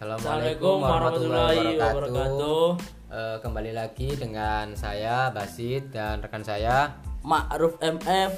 [0.00, 2.68] Assalamualaikum warahmatullahi wabarakatuh.
[3.12, 6.96] Eh, kembali lagi dengan saya Basit dan rekan saya.
[7.20, 8.32] Ma'ruf MF.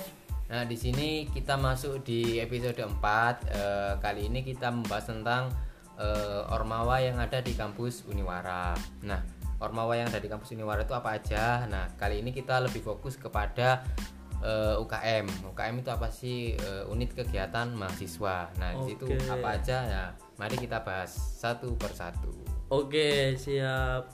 [0.51, 3.47] Nah, di sini kita masuk di episode 4.
[3.47, 5.55] Eh, kali ini kita membahas tentang
[6.03, 8.75] eh, Ormawa yang ada di kampus Uniwara.
[9.07, 9.23] Nah,
[9.63, 11.63] Ormawa yang ada di kampus Uniwara itu apa aja?
[11.71, 13.87] Nah, kali ini kita lebih fokus kepada
[14.43, 15.27] eh, UKM.
[15.55, 16.53] UKM itu apa sih?
[16.59, 18.51] Eh, unit kegiatan mahasiswa.
[18.59, 19.17] Nah, di situ Oke.
[19.31, 19.77] apa aja?
[19.87, 22.31] Nah, mari kita bahas satu persatu.
[22.69, 24.11] Oke, siap.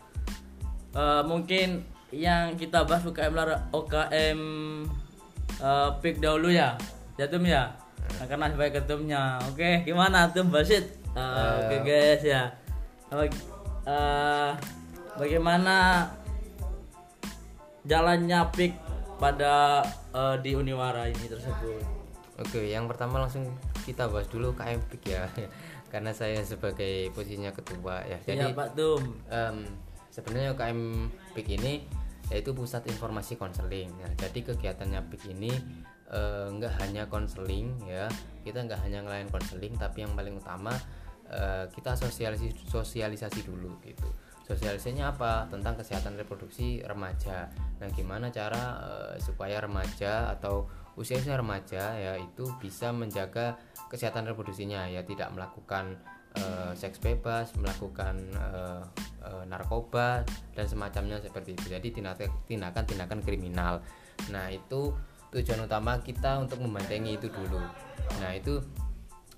[0.95, 4.41] Eh, mungkin yang kita bahas UKM lar- UKM
[5.59, 6.77] eh, pick dahulu ya.
[7.19, 7.75] Ya Tum ya.
[8.21, 9.37] Nah, karena sebagai ketumnya.
[9.53, 10.97] Oke, gimana Tum Basit?
[11.13, 12.53] Eh, Oke guys ya.
[13.89, 14.51] Eh,
[15.17, 16.07] bagaimana
[17.89, 18.77] jalannya pick
[19.19, 19.83] pada
[20.15, 21.83] eh, di Uniwara ini tersebut?
[22.39, 23.51] Oke, yang pertama langsung
[23.83, 25.27] kita bahas dulu KM PIK ya.
[25.93, 28.19] Karena saya sebagai posisinya ketua ya.
[28.23, 29.03] Jadi Iya Pak Tum.
[29.27, 29.67] em,
[30.15, 30.81] sebenarnya UKM
[31.35, 31.75] PIK ini
[32.29, 33.89] yaitu pusat informasi konseling.
[33.99, 35.51] Nah, jadi kegiatannya PIK ini
[36.13, 38.07] eh, nggak hanya konseling ya.
[38.47, 40.77] Kita nggak hanya ngelayan konseling, tapi yang paling utama
[41.27, 44.07] eh, kita sosialisasi sosialisasi dulu gitu.
[44.49, 45.45] Sosialisasinya apa?
[45.53, 47.53] Tentang kesehatan reproduksi remaja.
[47.79, 50.65] Nah, gimana cara eh, supaya remaja atau
[50.97, 53.55] usia-usia remaja ya itu bisa menjaga
[53.87, 56.01] kesehatan reproduksinya ya tidak melakukan
[56.33, 58.83] eh, seks bebas, melakukan eh,
[59.29, 60.25] eh, narkoba
[60.57, 61.69] dan semacamnya seperti itu.
[61.69, 63.85] Jadi tindakan- tindakan-tindakan kriminal.
[64.33, 64.97] Nah, itu
[65.29, 67.61] tujuan utama kita untuk membentengi itu dulu.
[68.25, 68.65] Nah, itu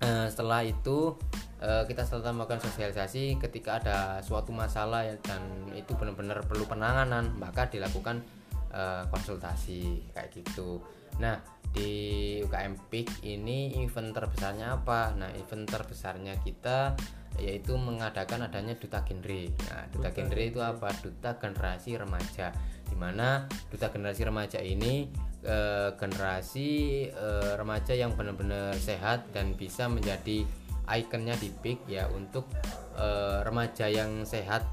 [0.01, 1.12] Eh, setelah itu
[1.61, 5.45] eh, kita setelah melakukan sosialisasi ketika ada suatu masalah ya, dan
[5.77, 8.25] itu benar-benar perlu penanganan maka dilakukan
[8.73, 10.81] eh, konsultasi kayak gitu.
[11.21, 11.37] Nah
[11.71, 15.12] di UKM PIK ini event terbesarnya apa?
[15.12, 16.97] Nah event terbesarnya kita
[17.37, 19.53] yaitu mengadakan adanya duta genre.
[19.69, 20.88] Nah duta genre itu apa?
[20.97, 22.56] Duta generasi remaja.
[22.88, 25.12] Di mana duta generasi remaja ini
[25.45, 26.71] eh, generasi
[27.09, 30.45] eh, remaja yang benar-benar sehat dan bisa menjadi
[30.91, 32.51] ikonnya di PIK ya untuk
[32.99, 34.67] eh, remaja yang sehat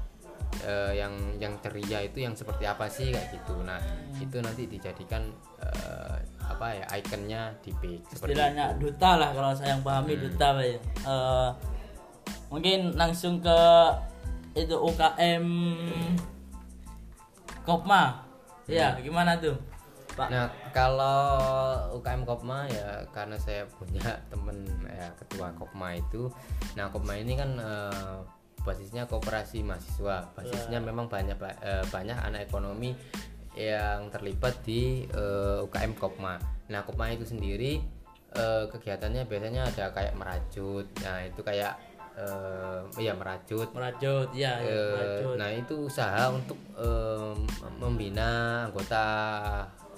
[0.66, 3.56] eh, yang yang ceria itu yang seperti apa sih kayak gitu.
[3.64, 3.80] Nah
[4.20, 5.30] itu nanti dijadikan
[5.62, 6.16] eh,
[6.48, 10.64] apa ya ikonnya di PIK seperti istilahnya duta lah kalau saya yang pahami duta Pak,
[10.64, 10.78] ya.
[11.06, 11.50] Eh,
[12.48, 13.60] mungkin langsung ke
[14.56, 15.44] itu UKM
[17.64, 18.24] Kopma.
[18.68, 19.56] Ya gimana tuh
[20.18, 21.30] Pak Nah, kalau
[21.94, 24.02] UKM Kopma ya karena saya punya
[24.34, 26.26] temen ya ketua Kopma itu.
[26.74, 28.18] Nah, Kopma ini kan eh,
[28.66, 30.34] basisnya koperasi mahasiswa.
[30.34, 32.98] Basisnya memang banyak eh, banyak anak ekonomi
[33.54, 36.34] yang terlibat di eh, UKM Kopma.
[36.66, 37.78] Nah, Kopma itu sendiri
[38.34, 40.90] eh, kegiatannya biasanya ada kayak merajut.
[41.06, 41.78] Nah, itu kayak
[42.18, 47.38] eh, ya merajut merajut ya, ya Eh, merajut nah itu usaha untuk em,
[47.78, 49.06] membina anggota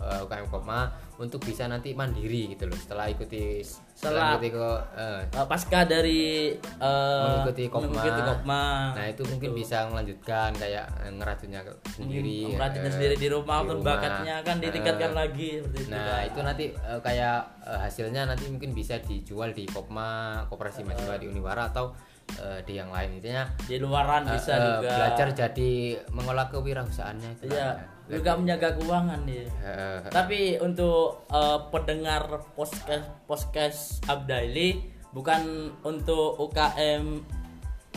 [0.01, 3.61] eh, UKM Kopma untuk bisa nanti mandiri gitu loh setelah ikuti
[3.93, 7.85] Setelah- ikuti ke eh, Eh, pasca dari eh, mengikuti Kopma.
[7.87, 8.65] mengikuti Kopma.
[8.91, 13.77] nah itu mungkin bisa melanjutkan kayak ngerajutnya sendiri merajutnya eh, sendiri di rumah di pun
[13.77, 13.89] rumah.
[13.95, 18.45] bakatnya kan ditingkatkan Eh, lagi seperti itu Nah itu nanti eh, kayak eh, hasilnya nanti
[18.47, 20.11] mungkin bisa dijual di Kopma,
[20.47, 21.93] Koperasi Mahasiswa di Uniwara atau
[22.39, 25.71] eh, di yang lain intinya di luaran eh, bisa eh, juga belajar jadi
[26.15, 27.69] mengolah kewirausahaannya gitu Iya,
[28.11, 29.45] juga menjaga keuangan ya.
[29.63, 32.23] Eh, Tapi untuk eh, pendengar
[32.55, 37.05] podcast podcast Abdaili bukan untuk UKM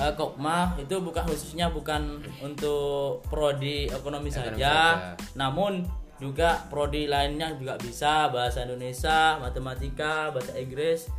[0.01, 4.77] eh, Kopma itu bukan khususnya bukan untuk prodi ekonomi saja, saja.
[5.37, 5.85] namun
[6.17, 11.09] juga prodi lainnya juga bisa bahasa Indonesia, matematika, bahasa Inggris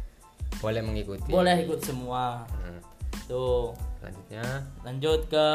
[0.62, 2.46] boleh mengikuti boleh ikut semua.
[2.62, 2.78] Hmm.
[3.24, 4.44] Tuh, selanjutnya
[4.84, 5.48] lanjut ke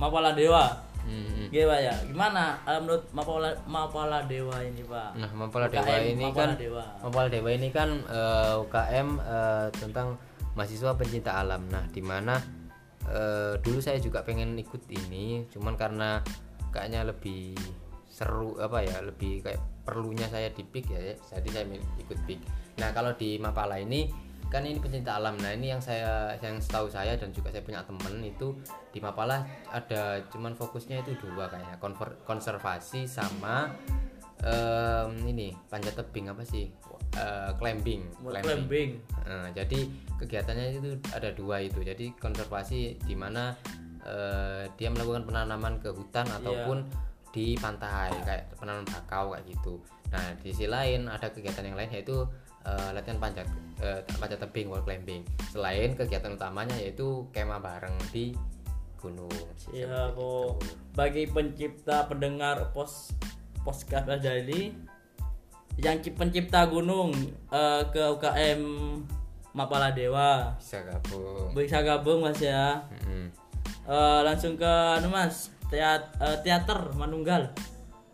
[0.00, 0.64] Mapala Dewa.
[1.04, 1.50] hmm.
[1.50, 1.94] Gimana ya?
[2.06, 5.10] Gimana eh, menurut Mapala Mapala Dewa ini, Pak?
[5.18, 6.84] nah Mapala UKM Dewa ini Mapala kan Dewa.
[7.02, 10.08] Mapala Dewa ini kan eh, UKM eh, tentang
[10.54, 12.36] mahasiswa pencinta alam nah di mana
[13.06, 16.20] eh, dulu saya juga pengen ikut ini cuman karena
[16.74, 17.54] kayaknya lebih
[18.10, 21.00] seru apa ya lebih kayak perlunya saya di PIK ya
[21.38, 21.64] jadi saya
[22.02, 22.40] ikut PIK
[22.82, 24.10] nah kalau di Mapala ini
[24.50, 27.86] kan ini pencinta alam nah ini yang saya yang setahu saya dan juga saya punya
[27.86, 28.52] temen itu
[28.90, 33.70] di Mapala ada cuman fokusnya itu dua kayaknya konver- konservasi sama
[34.42, 36.66] em, ini panjat tebing apa sih
[37.10, 38.90] Eh, climbing Climbing.
[39.26, 41.82] Nah, jadi kegiatannya itu ada dua itu.
[41.82, 43.50] Jadi konservasi di mana
[44.06, 46.86] eh, dia melakukan penanaman ke hutan ataupun
[47.34, 49.82] di pantai kayak penanaman bakau kayak gitu.
[50.14, 52.22] Nah, di sisi lain ada kegiatan yang lain yaitu
[52.66, 53.46] eh, latihan panjat
[53.80, 55.24] eh, panjat tebing wall climbing.
[55.52, 58.36] Selain kegiatan utamanya yaitu kemah bareng di
[59.00, 59.32] gunung.
[59.72, 60.60] Iya, kok
[60.92, 63.16] bagi pencipta pendengar pos
[63.64, 64.72] podcast jadi
[65.80, 67.12] yang pencipta gunung
[67.48, 68.62] eh, ke UKM
[69.50, 70.54] Mapala Dewa.
[70.60, 71.50] Bisa gabung.
[71.56, 72.86] Bisa gabung mas ya.
[72.86, 73.32] Mm-mm.
[73.90, 77.50] Eh, langsung ke anu mas teat- eh, teater Manunggal.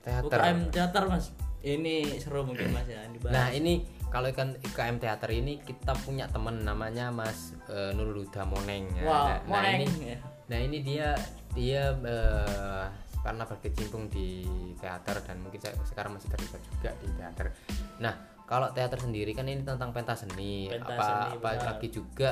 [0.00, 0.30] Teater.
[0.30, 1.34] UKM teater mas.
[1.66, 3.34] Ini seru mungkin mas ya dibahas.
[3.34, 3.82] Nah ini
[4.16, 8.88] kalau ikan UKM teater ini kita punya teman namanya Mas eh, Nurul Huda Moneng.
[9.04, 9.84] Wah, nah, nah Moneng.
[9.84, 10.16] ini,
[10.48, 11.12] nah ini dia
[11.52, 12.84] dia eh,
[13.20, 14.40] karena berkecimpung di
[14.80, 17.52] teater dan mungkin se- sekarang masih terlibat juga di teater.
[18.00, 18.16] Nah
[18.48, 21.66] kalau teater sendiri kan ini tentang pentas seni, Pentas apa seni, apa benar.
[21.76, 22.30] lagi juga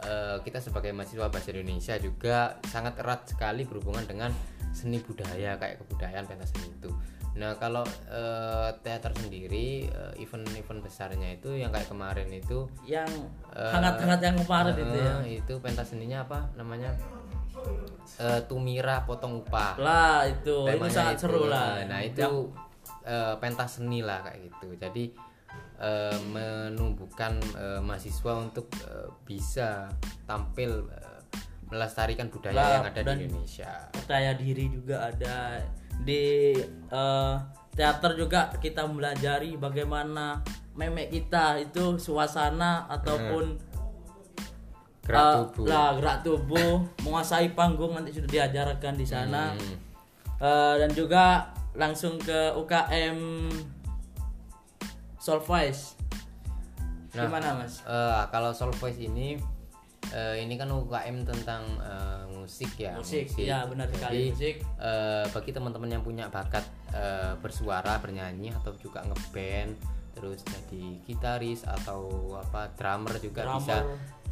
[0.00, 4.32] eh, kita sebagai mahasiswa bahasa Indonesia juga sangat erat sekali berhubungan dengan
[4.72, 6.88] seni budaya kayak kebudayaan pentas seni itu.
[7.38, 13.06] Nah kalau eh, teater sendiri eh, event-event besarnya itu yang kayak kemarin itu yang
[13.54, 16.90] Eh, hangat-hangat yang kemarin itu ya itu pentas seninya apa namanya
[18.18, 19.78] Eh, Tumira potong upah.
[19.78, 21.22] lah itu itu Temanya sangat itu.
[21.22, 22.50] seru lah Nah itu
[23.04, 24.68] eh, pentas seni lah kayak gitu.
[24.74, 25.04] Jadi
[25.78, 29.86] eh, menumbuhkan eh, mahasiswa untuk eh, bisa
[30.24, 31.07] tampil eh,
[31.68, 33.72] melestarikan budaya Lah, yang ada di Indonesia.
[33.92, 35.60] percaya diri juga ada
[36.00, 36.56] di
[36.88, 37.34] eh,
[37.72, 40.40] teater juga kita melajari bagaimana
[40.74, 43.58] memek kita itu suasana ataupun
[45.02, 45.64] Gerak eh, tubuh.
[45.64, 46.72] lah gerak tubuh
[47.02, 49.76] menguasai panggung nanti sudah diajarkan di sana Hmm.
[50.38, 53.18] Eh, dan juga langsung ke UKM
[55.18, 55.98] Solvice
[57.08, 59.34] Nah, gimana mas Eh, kalau Soul Voice ini
[60.10, 64.56] eh, ini kan UKM tentang eh, musik ya musik ya benar Jadi, sekali musik.
[64.80, 69.76] eh, bagi teman-teman yang punya bakat eh, bersuara bernyanyi atau juga ngeband
[70.18, 73.62] terus jadi gitaris atau apa drummer juga Drummer.
[73.62, 73.76] bisa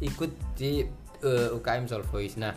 [0.03, 0.83] ikut di
[1.23, 2.35] eh, UKM Soul Voice.
[2.35, 2.51] Nah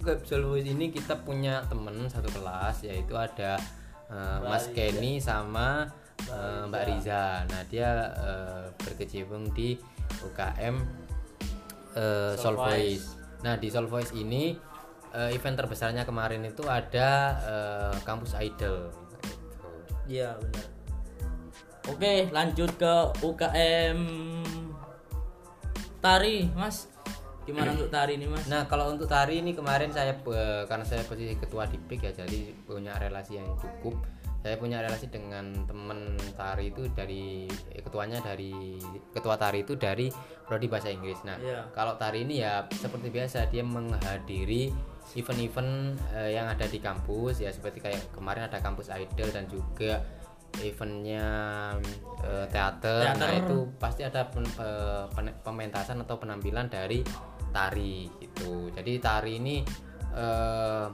[0.00, 3.58] UKM Soul Voice ini kita punya temen satu kelas yaitu ada
[4.06, 5.90] eh, Mas Kenny sama
[6.30, 7.42] eh, Mbak Riza.
[7.50, 9.74] Nah dia eh, berkecimpung di
[10.22, 11.05] UKM
[11.96, 12.76] eh, Soul Soul Voice.
[12.76, 13.06] Voice.
[13.42, 14.54] Nah di Soul Voice ini
[15.16, 17.10] eh, event terbesarnya kemarin itu ada
[17.42, 18.92] eh, kampus idol.
[18.92, 19.32] Gitu.
[20.20, 20.66] Iya benar.
[21.86, 22.94] Oke lanjut ke
[23.24, 23.98] UKM
[26.02, 26.90] tari mas.
[27.46, 28.44] Gimana untuk tari ini mas?
[28.50, 32.12] Nah kalau untuk tari ini kemarin saya eh, karena saya posisi ketua di PIK ya
[32.26, 34.02] jadi punya relasi yang cukup.
[34.46, 38.78] Saya punya relasi dengan teman tari itu dari eh, ketuanya dari
[39.10, 40.06] ketua tari itu dari
[40.46, 41.18] prodi bahasa Inggris.
[41.26, 41.66] Nah Iya.
[41.74, 44.70] kalau tari ini ya seperti biasa dia menghadiri
[45.18, 49.98] event-event eh, yang ada di kampus ya seperti kayak kemarin ada kampus idol dan juga
[50.62, 51.26] eventnya
[52.22, 53.02] eh, teater.
[53.02, 53.18] Teater.
[53.26, 57.02] Nah itu pasti ada pen- eh, pen- pementasan atau penampilan dari
[57.50, 58.70] tari gitu.
[58.70, 59.56] Jadi tari ini
[60.14, 60.86] eh,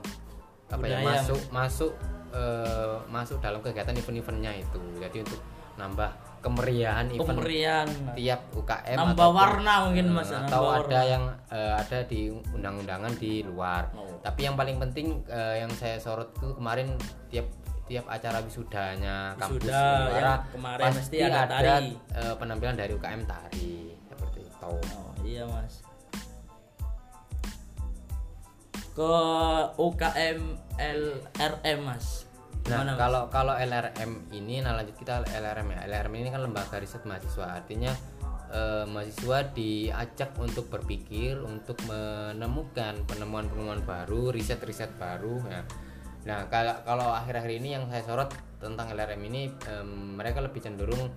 [0.73, 1.21] apa ya Budaya.
[1.21, 1.93] masuk masuk
[2.33, 4.81] eh, masuk dalam kegiatan event-eventnya itu.
[4.97, 5.39] Jadi untuk
[5.73, 6.09] nambah
[6.39, 7.87] kemeriahan event Kemerian.
[8.13, 10.83] tiap UKM Nambah ataupun, warna mungkin, Mas, eh, nambah atau warna.
[10.83, 14.19] ada yang eh, ada di undang-undangan di luar Oh.
[14.19, 16.93] tapi yang paling penting eh, yang saya sorot itu kemarin
[17.27, 17.47] tiap
[17.83, 19.81] tiap acara wisudanya kampus Wisuda,
[20.11, 21.95] yang kemarin mesti ada tari.
[22.11, 24.79] eh, penampilan dari UKM tari seperti itu Oh
[25.23, 25.79] iya mas.
[28.93, 29.15] Ke
[29.75, 30.39] UKM
[30.77, 32.22] LRM mas.
[32.63, 32.99] Nah, Gimana, Mas?
[32.99, 35.79] kalau kalau LRM ini, nah lanjut kita LRM ya.
[35.83, 37.91] LRM ini kan lembaga riset mahasiswa, artinya
[38.49, 45.43] eh, mahasiswa diajak untuk berpikir, untuk menemukan penemuan-penemuan baru, riset-riset baru.
[45.43, 45.63] Nah,
[46.23, 48.31] nah kalau kalau akhir-akhir ini yang saya sorot
[48.63, 51.11] tentang LRM ini, em, mereka lebih cenderung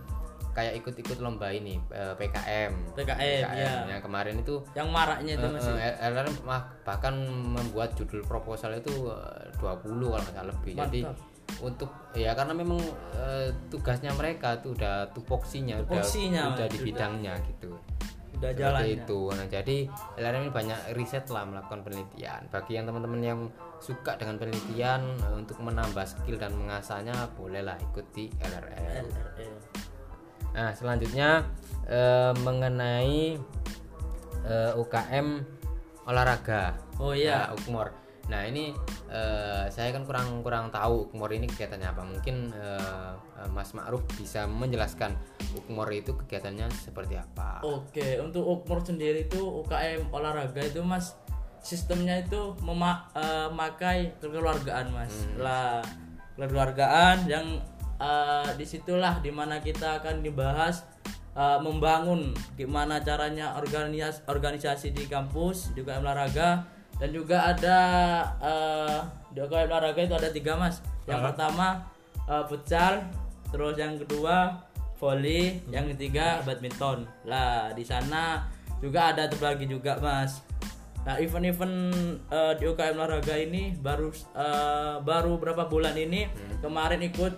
[0.50, 2.96] kayak ikut-ikut lomba ini eh, PKM.
[2.96, 3.70] PKM, ya.
[3.86, 5.68] Yang kemarin itu yang maraknya itu Eh, mas.
[5.68, 6.34] eh, LRM
[6.82, 10.74] bahkan membuat judul proposal itu eh, 20 kalau nggak salah lebih.
[10.74, 11.35] Jadi Mantap.
[11.64, 12.80] Untuk ya karena memang
[13.16, 17.72] eh, tugasnya mereka tuh udah tupoksinya, udah Tupoksinya, udah di bidangnya gitu.
[18.36, 18.84] Udah jalan.
[18.84, 19.20] itu.
[19.32, 19.88] Nah, jadi
[20.20, 22.44] LRM ini banyak riset lah melakukan penelitian.
[22.52, 23.40] Bagi yang teman-teman yang
[23.80, 29.08] suka dengan penelitian eh, untuk menambah skill dan mengasahnya bolehlah ikut di LRM.
[29.08, 29.54] LRM.
[30.52, 31.48] Nah, selanjutnya
[31.88, 33.40] eh, mengenai
[34.44, 35.26] eh, UKM
[36.04, 36.76] olahraga.
[37.00, 37.48] Oh iya.
[37.48, 38.05] Nah, Ukmor.
[38.26, 38.74] Nah, ini
[39.06, 42.02] eh, saya kan kurang kurang tahu Ukmor ini kegiatannya apa.
[42.02, 43.12] Mungkin eh,
[43.54, 45.14] Mas Ma'ruf bisa menjelaskan
[45.54, 47.62] Ukmor itu kegiatannya seperti apa.
[47.62, 51.14] Oke, untuk Ukmur sendiri itu UKM olahraga itu Mas
[51.62, 55.14] sistemnya itu memakai kekeluargaan Mas.
[55.38, 55.86] Lah
[56.34, 57.62] kekeluargaan yang
[58.02, 60.82] eh, di situlah di mana kita akan dibahas
[61.36, 67.78] uh, membangun gimana caranya organisasi organisasi di kampus di UKM olahraga dan juga ada
[68.40, 69.00] uh,
[69.32, 70.80] di UKM olahraga itu ada tiga mas.
[71.04, 71.84] Yang pertama
[72.24, 73.04] uh, futsal
[73.52, 74.64] terus yang kedua
[74.96, 77.04] volley yang ketiga badminton.
[77.28, 78.48] Lah di sana
[78.80, 80.40] juga ada terbagi juga mas.
[81.04, 81.76] Nah event-event
[82.32, 86.26] uh, di UKM olahraga ini baru uh, baru berapa bulan ini
[86.64, 87.32] kemarin ikut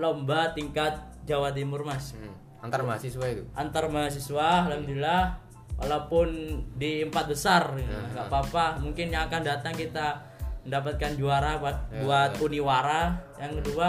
[0.00, 2.16] lomba tingkat Jawa Timur mas.
[2.16, 2.32] Hmm.
[2.62, 3.42] Antar mahasiswa itu.
[3.58, 5.34] antar mahasiswa alhamdulillah
[5.80, 6.28] walaupun
[6.76, 8.80] di empat besar ya, nggak apa-apa.
[8.82, 10.20] Mungkin yang akan datang kita
[10.62, 13.18] mendapatkan juara buat, buat Uniwara.
[13.38, 13.88] Yang kedua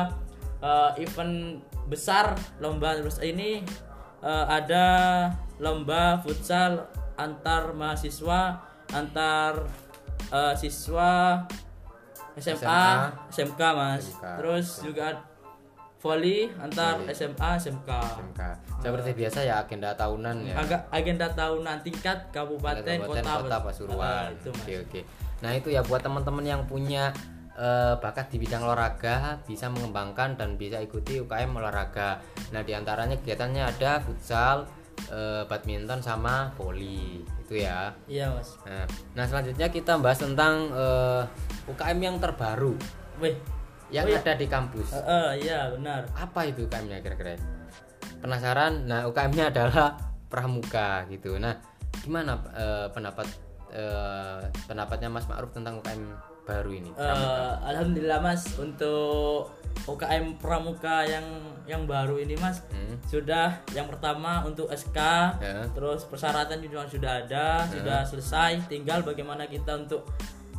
[0.63, 3.61] eh, event besar lomba terus ini
[4.23, 4.85] eh, ada
[5.59, 6.87] lomba futsal
[7.19, 8.63] antar mahasiswa
[8.93, 9.69] antar
[10.33, 11.43] eh, siswa
[12.33, 12.85] SMA
[13.29, 14.09] SMK mas.
[14.09, 14.25] SMK.
[14.41, 15.21] terus juga
[16.03, 18.41] volley antar SMA SMK SMK.
[18.83, 20.55] Seperti biasa ya agenda tahunan ya.
[20.59, 24.27] agak agenda tahunan tingkat kabupaten, Kabupaten kota, Kota Pasuruan.
[24.35, 25.01] Itu mas Oke oke.
[25.39, 27.15] Nah itu ya buat teman-teman yang punya
[27.55, 32.19] eh, bakat di bidang olahraga bisa mengembangkan dan bisa ikuti UKM olahraga.
[32.51, 34.67] Nah di antaranya kegiatannya ada futsal,
[35.07, 37.95] eh, badminton sama volley itu ya.
[38.11, 38.83] iya mas Nah,
[39.15, 41.23] nah selanjutnya kita bahas tentang eh,
[41.71, 42.75] UKM yang terbaru
[43.23, 43.35] weh
[43.93, 44.19] yang Oh, iya.
[44.19, 44.89] ada di kampus.
[44.89, 47.37] eh, eh, iya benar Apa itu UKM-nya kira-kira?
[48.17, 48.83] Penasaran?
[48.83, 49.93] Nah UKM-nya adalah
[50.31, 51.37] pramuka gitu.
[51.37, 51.53] Nah
[51.99, 53.27] gimana eh, pendapat
[53.69, 56.01] eh, pendapatnya Mas Ma'ruf tentang UKM
[56.43, 56.91] baru ini?
[56.91, 59.47] Eh, alhamdulillah mas untuk
[59.85, 61.23] UKM pramuka yang
[61.63, 62.99] yang baru ini mas Hmm.
[63.03, 64.97] sudah yang pertama untuk SK
[65.39, 65.63] Ya.
[65.71, 70.03] terus persyaratan juga sudah ada sudah selesai tinggal bagaimana kita untuk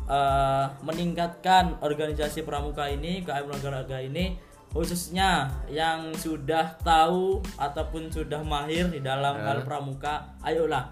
[0.05, 4.37] eh, meningkatkan organisasi pramuka ini UKM olahraga ini
[4.75, 10.91] khususnya yang sudah tahu ataupun sudah mahir di dalam hal pramuka ayolah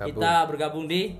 [0.00, 0.16] Gabung.
[0.16, 1.12] kita bergabung di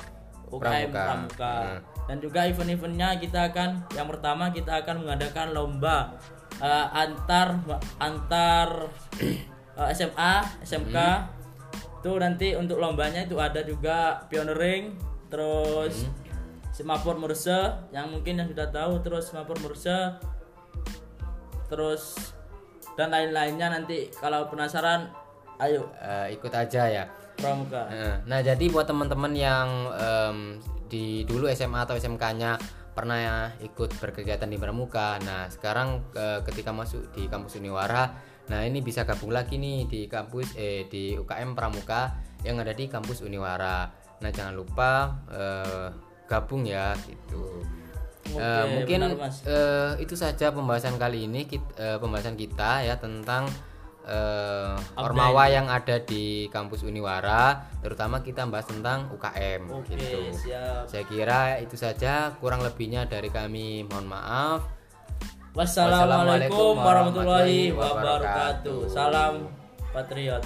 [0.49, 1.05] UKM Pramuka.
[1.05, 1.81] pramuka, Hmm.
[2.09, 6.17] dan juga event-eventnya kita akan yang pertama kita akan mengadakan lomba
[6.57, 7.61] eh, antar
[8.01, 8.89] antar
[9.79, 10.97] eh, SMA SMK
[12.01, 14.97] itu nanti untuk lombanya itu ada juga pioneering
[15.29, 16.09] terus
[16.79, 20.15] semapur Murse yang mungkin yang sudah tahu terus semapur Murse
[21.67, 22.15] terus
[22.95, 25.11] dan lain-lainnya nanti kalau penasaran
[25.59, 27.05] ayo Eh, ikut aja ya.
[27.35, 30.39] pramuka Nah, Nah jadi buat teman-teman yang em,
[30.87, 32.55] di dulu SMA atau SMK-nya
[32.95, 35.19] pernah ikut berkegiatan di pramuka.
[35.23, 38.11] Nah sekarang eh, ketika masuk di kampus Uniwara,
[38.51, 42.87] nah ini bisa gabung lagi nih di kampus eh di UKM Pramuka yang ada di
[42.87, 43.87] kampus Uniwara.
[44.19, 47.65] Nah jangan lupa eh, gabung ya gitu.
[48.29, 52.95] Oke, Eh, mungkin benar, eh, itu saja pembahasan kali ini kit- eh, pembahasan kita ya
[52.95, 53.49] tentang
[54.05, 60.85] eh, ormawa yang ada di kampus Uniwara terutama kita bahas tentang UKM oke gitu siap
[60.85, 64.65] saya kira itu saja kurang lebihnya dari kami mohon maaf
[65.53, 68.87] Wassalamualaikum warahmatullahi wabarakatuh.
[68.87, 69.51] Salam
[69.91, 70.45] patriot.